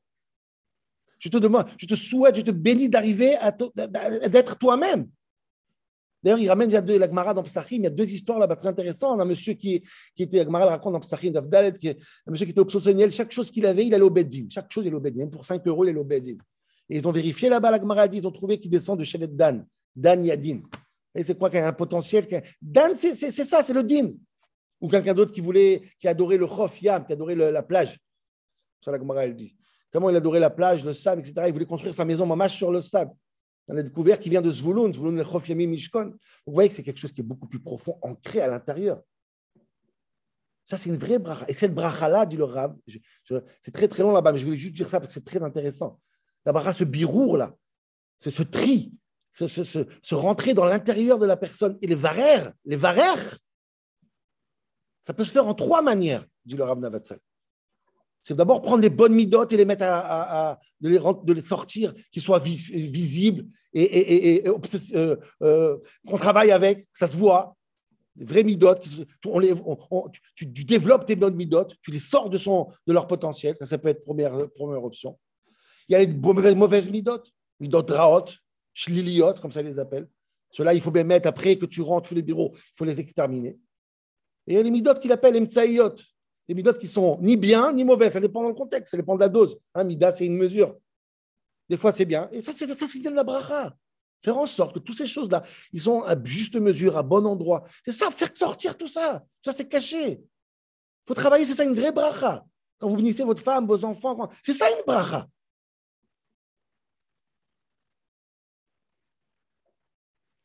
[1.19, 3.53] Je te demande, je te souhaite, je te bénis d'arriver à
[4.29, 5.09] d'être toi-même.
[6.23, 7.77] D'ailleurs, il ramène déjà la Gemara dans Psachim.
[7.77, 9.21] Il y a deux histoires là-bas très intéressantes.
[9.21, 9.83] Un monsieur qui,
[10.19, 11.73] était, la Gemara raconte dans Psachim, d'Avdalet,
[12.27, 13.13] un monsieur qui était obsessionnel.
[13.13, 14.47] Chaque chose qu'il avait, il allait au Beddin.
[14.49, 15.29] Chaque chose, il allait au Beddin.
[15.29, 16.37] Pour 5 euros, il allait au Beddin.
[16.89, 19.29] Et ils ont vérifié là-bas, la Gemara dit, ils ont trouvé qu'il descend de Shevet
[19.29, 20.61] Dan, Dan Yadin.
[21.15, 22.25] Et c'est quoi qu'il y a un potentiel
[22.61, 24.13] Dan, c'est ça, c'est le din.
[24.81, 27.99] Ou quelqu'un d'autre qui voulait, qui adorait le Chof Yam, qui adorait la plage.
[28.85, 29.57] Ça, la Gemara, elle dit.
[29.91, 31.47] Tellement il adorait la plage, le sable, etc.
[31.47, 33.13] Il voulait construire sa maison mamache sur le sable.
[33.69, 36.15] On a découvert qu'il vient de Zvouloun, Zvouloun le Mishkon.
[36.47, 39.03] Vous voyez que c'est quelque chose qui est beaucoup plus profond, ancré à l'intérieur.
[40.65, 41.45] Ça, c'est une vraie bracha.
[41.49, 42.77] Et cette bracha-là, dit le Rav,
[43.61, 45.43] c'est très très long là-bas, mais je voulais juste dire ça parce que c'est très
[45.43, 46.01] intéressant.
[46.45, 47.57] La bracha, ce birour-là,
[48.19, 48.93] ce, ce tri,
[49.31, 51.79] ce, rentrer dans l'intérieur de la personne.
[51.83, 53.39] Et les varères, les varères,
[55.05, 57.19] ça peut se faire en trois manières, dit le Rav Navatsal.
[58.27, 62.41] C'est d'abord prendre les bonnes midotes et les mettre à, de, les, sortir, qu'ils soient
[62.41, 67.57] visibles et, et, euh, euh, qu'on travaille avec, que ça se voit.
[68.17, 68.85] Les vraies midotes,
[70.35, 73.55] tu, développes tes bonnes midotes, tu les sors de, son, de leur potentiel.
[73.61, 75.17] Ça, ça peut être première, première option.
[75.89, 78.25] Il y a les mauvaises, midotes, midotes raot,
[78.75, 80.09] shliliot, comme ça ils les appellent.
[80.51, 82.99] Cela, il faut bien mettre après que tu rentres tous les bureaux, il faut les
[82.99, 83.57] exterminer.
[84.49, 85.95] Et il y a les midotes qu'il appelle les mtsaïot,
[86.49, 88.11] des midotes qui sont ni bien ni mauvais.
[88.11, 89.59] Ça dépend du contexte, ça dépend de la dose.
[89.75, 90.77] Un mida, c'est une mesure.
[91.69, 92.29] Des fois, c'est bien.
[92.33, 93.75] Et ça, c'est ça qui vient de la bracha.
[94.25, 97.65] Faire en sorte que toutes ces choses-là, ils sont à juste mesure, à bon endroit.
[97.85, 99.25] C'est ça, faire sortir tout ça.
[99.45, 100.13] Ça, c'est caché.
[100.13, 102.45] Il faut travailler, c'est ça une vraie bracha.
[102.79, 105.27] Quand vous bénissez votre femme, vos enfants, c'est ça une bracha.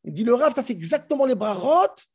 [0.03, 2.05] Il dit le Rav, ça c'est exactement les brachotes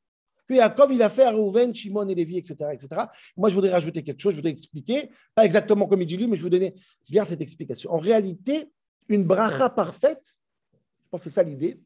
[0.46, 3.02] que Yaakov, il a fait à Reuven, Shimon et Lévi, etc., etc.
[3.36, 6.26] Moi, je voudrais rajouter quelque chose, je voudrais expliquer, pas exactement comme il dit lui,
[6.26, 6.74] mais je vous donner
[7.08, 7.92] bien cette explication.
[7.92, 8.70] En réalité,
[9.08, 10.36] une bracha parfaite,
[10.72, 11.80] je pense que c'est ça l'idée,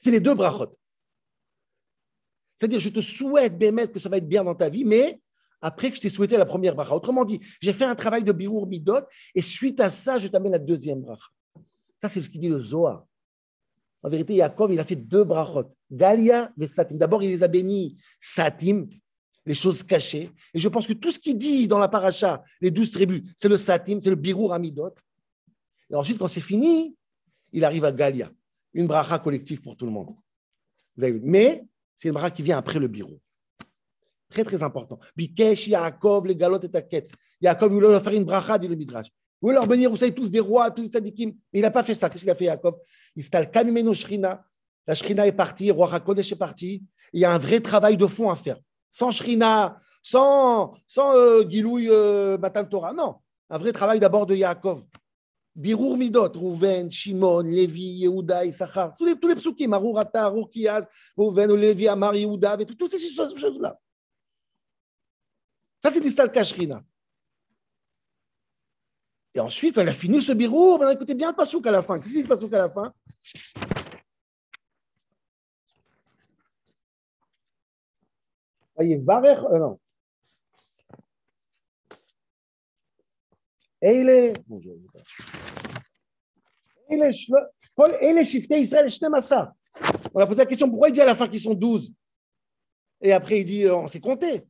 [0.00, 0.76] c'est les deux brachot.
[2.56, 5.20] C'est-à-dire, je te souhaite, Bémet, que ça va être bien dans ta vie, mais
[5.62, 6.94] après que je t'ai souhaité la première bracha.
[6.94, 9.00] Autrement dit, j'ai fait un travail de birour midot,
[9.34, 11.28] et suite à ça, je t'amène la deuxième bracha.
[12.00, 13.06] Ça, c'est ce qu'il dit le Zohar.
[14.02, 15.74] En vérité, Yaakov, il a fait deux brachot.
[15.90, 16.96] Galia et Satim.
[16.96, 18.86] D'abord, il les a bénis Satim,
[19.44, 20.30] les choses cachées.
[20.54, 23.48] Et je pense que tout ce qu'il dit dans la paracha, les douze tribus, c'est
[23.48, 24.94] le Satim, c'est le Birour Amidot.
[25.90, 26.96] Et ensuite, quand c'est fini,
[27.52, 28.30] il arrive à Galia,
[28.72, 30.14] une bracha collective pour tout le monde.
[30.96, 31.20] Vous avez vu.
[31.22, 33.18] Mais c'est une bracha qui vient après le Birour.
[34.30, 34.98] Très, très important.
[35.16, 37.12] Bikesh, Yaakov, les galotes et taquettes.
[37.40, 39.08] Yaakov, voulait faire une bracha, dit le Midrash.
[39.40, 41.32] Vous voulez leur bénir, vous savez, tous des rois, tous des sadikim.
[41.52, 42.10] Mais il n'a pas fait ça.
[42.10, 42.74] Qu'est-ce qu'il a fait, Yaakov?
[43.16, 44.44] Il s'est Shrina.
[44.86, 46.82] La Shrina est partie, Roi Hakodesh est parti.
[47.12, 48.58] Il y a un vrai travail de fond à faire.
[48.90, 52.92] Sans Shrina, sans, sans euh, euh, Matan Torah.
[52.92, 53.16] Non.
[53.48, 54.82] Un vrai travail d'abord de Yaakov.
[55.54, 60.48] Birour Midot, Rouven, Shimon, Lévi, Yehuda, Issachar, tous les, tous les psukim, Arur Ata, Arur
[61.16, 63.78] Rouven, Lévi, Amar, Yehuda, toutes ces choses-là.
[65.82, 66.82] Ça, c'est Nistal Kashrina.
[69.33, 71.81] Et ensuite, quand elle a fini ce bureau, ben, écoutez bien le pasouk à la
[71.81, 71.97] fin.
[71.97, 72.93] Qu'est-ce que c'est le pasouk à la fin
[78.75, 79.79] Voyez, varer, euh, non.
[83.83, 84.33] אלה,
[87.73, 89.51] כל אלה שבטי ישראל 12.
[90.13, 91.93] On a posé la question, pourquoi il dit à la fin qu'ils sont 12
[93.01, 94.43] Et après, il dit, euh, on s'est compté.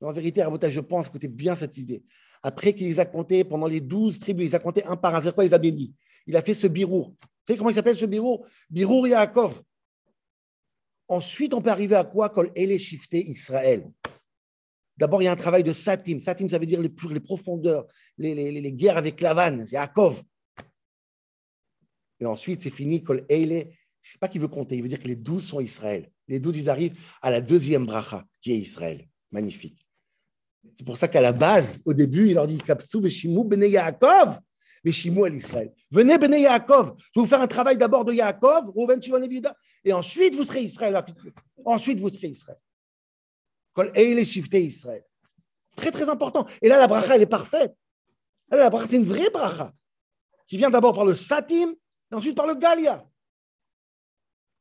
[0.00, 2.02] En vérité, je pense, écoutez bien cette idée.
[2.43, 5.21] Après qu'il les a comptés pendant les douze tribus, il a compté un par un.
[5.21, 5.93] C'est quoi il a bénis
[6.25, 7.09] Il a fait ce birour.
[7.09, 8.47] Vous savez comment il s'appelle ce birour?
[8.69, 9.61] Birour Yaakov.
[11.07, 13.85] Ensuite, on peut arriver à quoi Quand elle est Israël?
[14.97, 16.19] D'abord, il y a un travail de satim.
[16.19, 20.23] Satim, ça veut dire les, les profondeurs, les, les, les, guerres avec Lavan, Yaakov.
[22.19, 23.67] Et ensuite, c'est fini, Kol Eile
[24.01, 26.11] Je ne sais pas qui veut compter, il veut dire que les douze sont Israël.
[26.27, 29.07] Les douze, ils arrivent à la deuxième bracha, qui est Israël.
[29.31, 29.80] Magnifique.
[30.73, 34.39] C'est pour ça qu'à la base, au début, il leur dit Kapsou Veshimu Bene Yaakov,
[34.83, 35.73] Veshimu El Israël.
[35.89, 36.93] Venez Bene Yaakov.
[36.97, 39.41] Je vais vous faire un travail d'abord de Yaakov, Rouven, et
[39.89, 41.03] et ensuite vous serez Israël.
[41.65, 42.59] Ensuite vous serez Israël.
[43.73, 45.03] Kol Eile Shifte Israël.
[45.75, 46.45] Très très important.
[46.61, 47.75] Et là, la bracha, elle est parfaite.
[48.49, 49.73] Là, la bracha, c'est une vraie bracha
[50.47, 51.73] qui vient d'abord par le Satim
[52.11, 53.05] et ensuite par le Galia.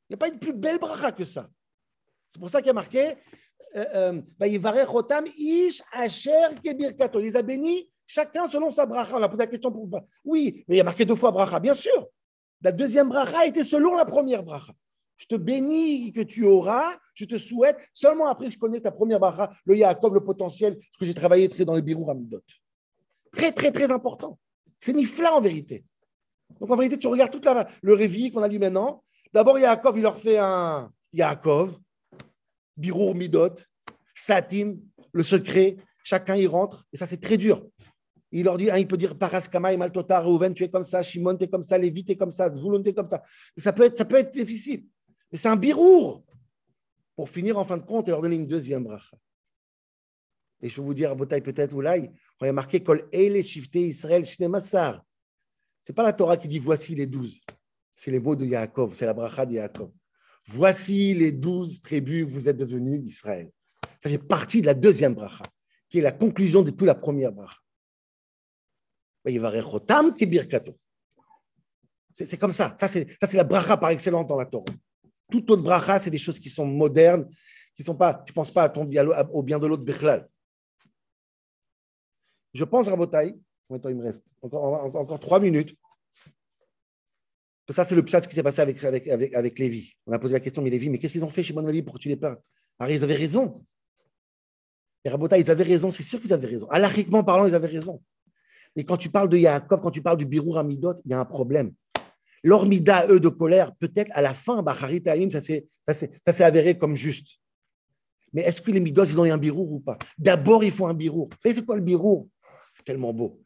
[0.09, 1.51] Il n'y a pas une plus belle bracha que ça.
[2.33, 3.17] C'est pour ça qu'il y a marqué
[3.77, 4.21] euh, euh.
[4.43, 4.61] Il
[7.23, 9.17] les a bénis chacun selon sa bracha.
[9.17, 9.89] On a posé la question pour.
[10.25, 12.09] Oui, mais il y a marqué deux fois bracha, bien sûr.
[12.63, 14.73] La deuxième bracha était selon la première bracha.
[15.17, 17.79] Je te bénis que tu auras, je te souhaite.
[17.93, 21.15] Seulement après que je connais ta première bracha, le Yaakov, le potentiel, parce que j'ai
[21.15, 22.41] travaillé très dans les birou Ramidot.
[23.31, 24.39] Très, très, très important.
[24.81, 25.85] C'est nifla en vérité.
[26.59, 27.49] Donc en vérité, tu regardes tout
[27.83, 29.05] le réveil qu'on a lu maintenant.
[29.33, 31.79] D'abord, Yaakov, il leur fait un Yaakov,
[32.81, 33.55] Birour Midot,
[34.15, 34.79] Satim,
[35.13, 37.67] le secret, chacun y rentre, et ça c'est très dur.
[38.33, 41.03] Il leur dit, hein, il peut dire Paraskama et Maltota, Reuven, tu es comme ça,
[41.03, 43.23] Shimon, tu comme ça, Lévi, tu comme ça, Zvulun, tu es comme ça.
[43.59, 44.87] ça peut être, ça peut être difficile.
[45.31, 46.25] Mais c'est un birour.
[47.17, 49.17] Pour finir, en fin de compte, et leur donner une deuxième bracha.
[50.63, 54.25] Et je vais vous dire, Botaï, peut-être, ou on a marqué Kol Eile Shifte Israël
[54.25, 55.05] Shnemassar.
[55.83, 57.41] Ce n'est pas la Torah qui dit voici les douze.
[57.95, 59.91] C'est les mots de Yaakov, c'est la bracha de Yaakov.
[60.47, 63.51] Voici les douze tribus, vous êtes devenus d'Israël.
[64.03, 65.45] Ça fait partie de la deuxième bracha,
[65.89, 67.59] qui est la conclusion de toute la première bracha.
[72.13, 72.75] C'est comme ça.
[72.81, 74.65] Ça, c'est la bracha par excellence dans la Torah.
[75.31, 77.29] Toute autre bracha, c'est des choses qui sont modernes,
[77.75, 78.83] qui sont pas, tu ne penses pas à ton,
[79.33, 80.29] au bien de l'autre Bechlal.
[82.53, 84.25] Je pense, Rabotai, combien de temps il me reste?
[84.43, 85.77] Encore, trois minutes.
[87.71, 89.93] Ça, c'est le pshat qui s'est passé avec, avec, avec, avec Lévi.
[90.07, 91.99] On a posé la question, mais Lévi, mais qu'est-ce qu'ils ont fait chez Lévi pour
[91.99, 92.37] tuer les pains
[92.79, 93.65] Alors, ils avaient raison.
[95.05, 96.69] Et Rabota, ils avaient raison, c'est sûr qu'ils avaient raison.
[96.69, 98.03] Alachiquement parlant, ils avaient raison.
[98.77, 101.21] Mais quand tu parles de Yaakov, quand tu parles du Birou Ramidot, il y a
[101.21, 101.73] un problème.
[102.43, 105.41] L'ormida, eux, de colère, peut-être à la fin, Bacharit ça
[105.95, 107.41] s'est avéré comme juste.
[108.33, 109.99] Mais est-ce que les Midos, ils ont eu un birour ou pas?
[110.17, 111.29] D'abord, il faut un birour.
[111.31, 112.29] Vous savez, c'est quoi le birour
[112.73, 113.43] C'est tellement beau.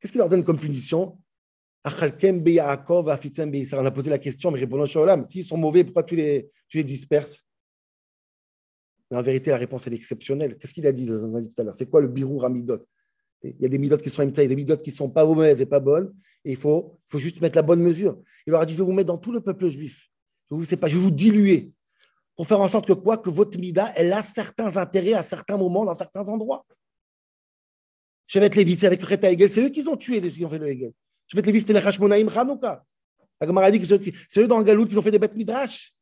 [0.00, 1.18] Qu'est-ce qu'il leur donne comme punition?
[1.84, 1.90] On
[3.84, 7.46] a posé la question, mais répondons Sholam, s'ils sont mauvais, pourquoi tu les, les disperses
[9.10, 10.58] Mais en vérité, la réponse est exceptionnelle.
[10.58, 11.76] Qu'est-ce qu'il a dit, tout à l'heure?
[11.76, 12.86] C'est quoi le birou ramidot?
[13.42, 15.08] Il y a des midotes qui sont il y a des midotes qui ne sont
[15.08, 16.12] pas mauvaises et pas bonnes,
[16.44, 18.20] et il faut, faut juste mettre la bonne mesure.
[18.46, 20.08] Il leur a dit, je vais vous mettre dans tout le peuple juif.
[20.50, 21.72] Je ne pas, je vais vous diluer
[22.34, 23.18] pour faire en sorte que quoi?
[23.18, 26.66] Que votre mida, elle a certains intérêts à certains moments, dans certains endroits.
[28.26, 30.44] Je vais être Lévi, c'est avec le Hegel, c'est eux qui ont tué ceux qui
[30.44, 30.92] ont fait le Hegel.
[31.30, 32.82] Te Lévi, c'était les Hashmonaïm Hanouka.
[33.40, 33.86] La Gemara dit que
[34.28, 35.92] c'est eux dans le Galout qui ont fait des bêtes midrash.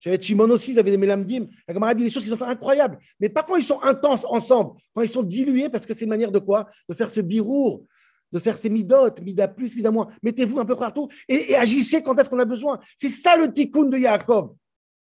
[0.00, 1.46] J'avais Shimon aussi, ils avaient des mélamdim.
[1.68, 2.98] La Gemara dit des choses qui fait incroyables.
[3.20, 6.10] Mais pas quand ils sont intenses ensemble, quand ils sont dilués, parce que c'est une
[6.10, 6.68] manière de quoi?
[6.88, 7.84] De faire ce birour,
[8.32, 10.08] de faire ces midotes, mida plus, mida moins.
[10.22, 12.80] Mettez-vous un peu partout et, et agissez quand est-ce qu'on a besoin.
[12.96, 14.54] C'est ça le tikkun de Yaakov.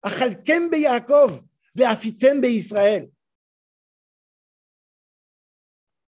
[0.03, 1.41] Achalkem be Yaakov,
[1.73, 3.09] ve'afitem be Israël.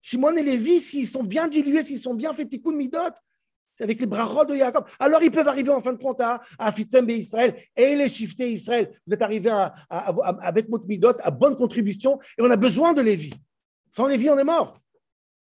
[0.03, 2.99] Shimon et Lévi, s'ils sont bien dilués, s'ils sont bien fait tikkun midot,
[3.81, 7.11] avec les brachot de Yaakov, alors ils peuvent arriver en fin de compte à, be
[7.11, 8.93] Israël et les shifter Israël.
[9.07, 10.09] Vous êtes arrivés à, à,
[10.47, 13.33] avec votre midot à bonne contribution et on a besoin de Lévi.
[13.91, 14.79] Sans Lévi, on est mort.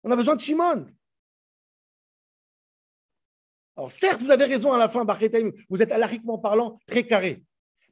[0.03, 0.87] On a besoin de Shimon.
[3.77, 5.05] Alors certes, vous avez raison à la fin,
[5.69, 7.43] vous êtes alariquement parlant très carré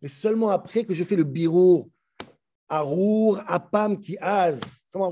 [0.01, 1.89] mais seulement après que je fais le birour,
[2.69, 4.61] Arour, Apam, qui az,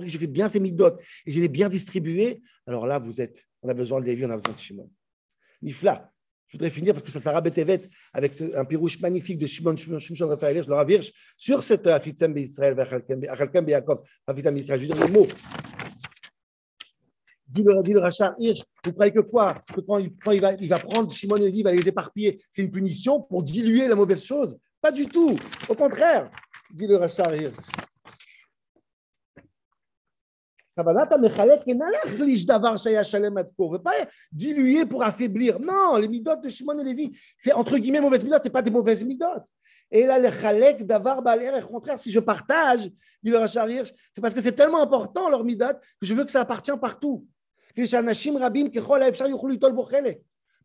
[0.04, 3.70] j'ai fait bien ces midot et je l'ai bien distribué, alors là, vous êtes, on
[3.70, 4.90] a besoin de Lévi, on a besoin de Shimon.
[5.62, 6.12] Nifla.
[6.48, 7.82] Je voudrais finir parce que ça sera Betevet
[8.14, 12.80] avec un pirouche magnifique de Shimon, Shimon, Raphaël, je le ravirche sur cette Afitzem Israël,
[12.80, 14.80] Achalkem Be'akov, Afitzem Israël.
[14.80, 15.28] Je veux dire le mot.
[17.50, 19.60] Dit le, dit le Rachar Hirsch, vous croyez que quoi?
[19.74, 21.88] Que quand, il, quand il, va, il va prendre Shimon et Lévi, il va les
[21.88, 24.58] éparpiller, c'est une punition pour diluer la mauvaise chose?
[24.80, 25.38] Pas du tout.
[25.68, 26.32] Au contraire,
[26.74, 27.56] dit le Rachar Hirsch.
[30.78, 30.84] Ne
[33.72, 33.94] veut pas
[34.32, 35.60] diluer pour affaiblir.
[35.60, 38.70] Non, les midotes de Shimon et Lévi, c'est entre guillemets mauvaises midotes, ce pas des
[38.70, 39.44] mauvaises midotes.
[39.90, 42.92] Et là, le chalek d'avar au contraire, si je partage,
[43.24, 46.26] dit le Rachar Hirsch, c'est parce que c'est tellement important leur midote que je veux
[46.26, 47.26] que ça appartient partout.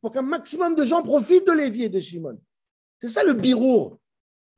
[0.01, 2.39] Pour qu'un maximum de gens profitent de Lévi et de Shimon.
[3.01, 3.99] C'est ça le birour.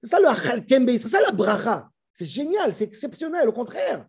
[0.05, 1.91] C'est ça le Achalkembe, c'est ça la bracha.
[2.13, 4.07] C'est génial, c'est exceptionnel, au contraire.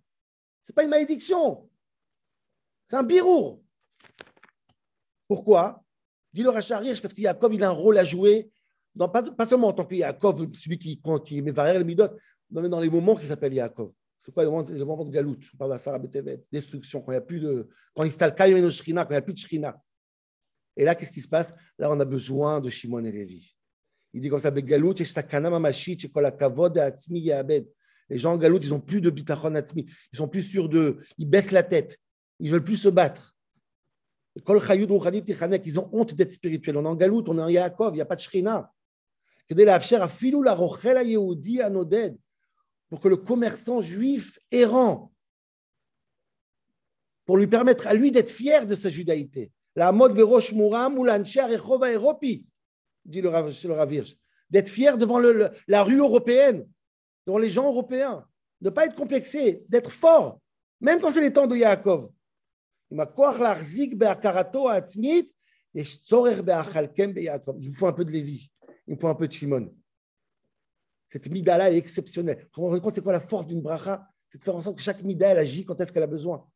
[0.62, 1.70] Ce n'est pas une malédiction.
[2.86, 3.64] C'est un birour.
[5.26, 5.82] Pourquoi?
[6.34, 8.52] Dit le Rachar parce que Yaakov, il a un rôle à jouer
[8.98, 12.10] pas, seulement en tant que Yaakov, celui qui, qui met les midot,
[12.50, 13.94] mais dans les moments qui s'appellent Yaakov.
[14.20, 15.38] C'est quoi le moment, le moment de Galout?
[15.54, 16.00] On parle de Sarah
[16.52, 17.70] destruction, quand il n'y a plus de.
[17.94, 19.82] Quand il installe quand il n'y a plus de Shrina.
[20.76, 21.54] Et là, qu'est-ce qui se passe?
[21.78, 23.55] Là, on a besoin de Shimon et Lévi.
[24.16, 27.68] Il dit comme ça Galout, Sakana Mamashit, Kavod Atzmi Yabed.
[28.10, 29.86] Les gens en Galout, ils n'ont plus de bitachon atzmi.
[30.14, 31.00] Ils sont plus sûrs de.
[31.18, 32.00] Ils baissent la tête.
[32.40, 33.36] Ils veulent plus se battre.
[34.38, 36.78] Ils ont honte d'être spirituels.
[36.78, 38.72] On est en Galout, on est en Yaakov, il n'y a pas de Shrina.
[42.90, 45.12] Pour que le commerçant juif errant,
[47.26, 49.52] pour lui permettre à lui d'être fier de sa judaïté.
[49.76, 52.46] La mode Berosh Muram ou Rechova Europi,
[53.06, 54.18] dit le Ravirge.
[54.50, 56.68] D'être fier devant le, la rue européenne,
[57.26, 58.28] devant les gens européens.
[58.62, 60.40] De ne pas être complexé, d'être fort,
[60.80, 62.10] même quand c'est les temps de Yaakov.
[62.92, 63.06] Il vous
[67.74, 68.50] faut un peu de Lévi
[68.88, 69.74] il me faut un peu de Shimon.
[71.08, 72.48] Cette mida-là est exceptionnelle.
[72.54, 74.08] Vous vous rendez compte, c'est quoi la force d'une bracha?
[74.30, 76.48] C'est de faire en sorte que chaque mida, elle agit quand est-ce qu'elle a besoin.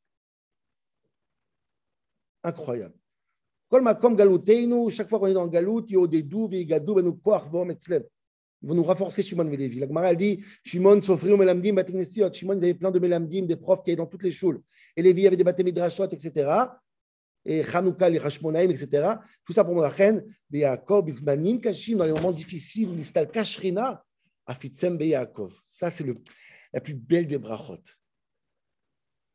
[2.43, 2.95] Incroyable.
[3.71, 6.91] Chaque fois qu'on est dans Galout, il y a des douves, il y a des
[8.61, 9.79] Ils vont nous renforcer Shimon et Lévi.
[9.79, 12.33] La Gemara, dit Shimon, Sofri, Melamdim, Batinesiot.
[12.33, 14.61] Shimon, ils avaient plein de Melamdim, des profs qui étaient dans toutes les choules.
[14.95, 16.67] Et Lévi avait des Baté Midrashot, etc
[17.45, 19.15] et Hanouka, les Hashmonaïm, etc.
[19.45, 24.03] Tout ça pour Morachen, Be'akov, Izmanim Kashim, dans les moments difficiles, l'Istal Kashrina,
[24.45, 25.59] Afitzem Be'akov.
[25.63, 26.05] Ça, c'est
[26.73, 27.81] la plus belle des brachot.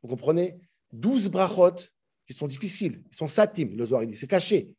[0.03, 0.61] Vous comprenez?
[0.93, 1.77] 12 brachot
[2.27, 4.71] qui sont difficiles, ils sont satim, le Zohar dit, c'est caché.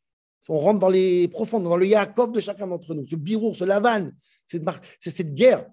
[0.47, 3.63] On rentre dans les profondes, dans le Yaakov de chacun d'entre nous, ce birour, ce
[3.63, 4.11] lavan,
[4.45, 4.61] c'est
[4.99, 5.65] cette guerre.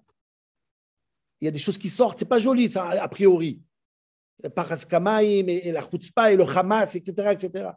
[1.41, 3.61] Il y a des choses qui sortent, c'est pas joli, ça, a priori
[4.43, 7.69] le et la chutzpah et le Hamas, etc., etc.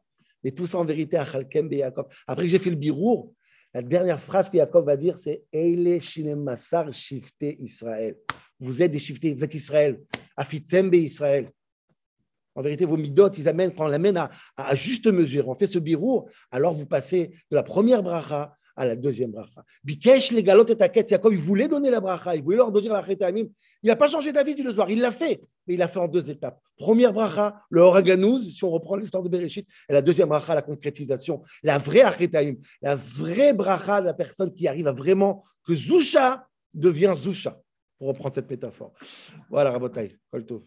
[0.43, 2.07] Mais tout ça en vérité à Chalkem et Yaakov.
[2.27, 3.33] Après j'ai fait le birour,
[3.75, 8.17] la dernière phrase que Yaakov va dire, c'est Eile Shifte Israël.
[8.59, 10.01] Vous êtes des shiftés, vous êtes Israël.
[10.37, 11.51] Afitzembe Israël.
[12.57, 14.17] En vérité, vos midot, ils amènent, quand on l'amène
[14.57, 18.87] à, juste mesure, on fait ce birour, alors vous passez de la première bracha à
[18.87, 19.63] la deuxième bracha.
[19.85, 22.89] Bikesh les galotes et taquettes, Jacob, il voulait donner la bracha, il voulait leur donner
[22.89, 23.47] la chétamim.
[23.83, 25.99] Il n'a pas changé d'avis du le soir, il l'a fait, mais il l'a fait
[25.99, 26.59] en deux étapes.
[26.79, 30.63] Première bracha, le oraganouz, si on reprend l'histoire de Bereshit, et la deuxième bracha, la
[30.63, 35.75] concrétisation, la vraie achétaim, la vraie bracha de la personne qui arrive à vraiment que
[35.75, 37.59] Zusha devient Zusha,
[37.99, 38.93] pour reprendre cette métaphore.
[39.51, 40.63] Voilà, Rabotai, Koltov.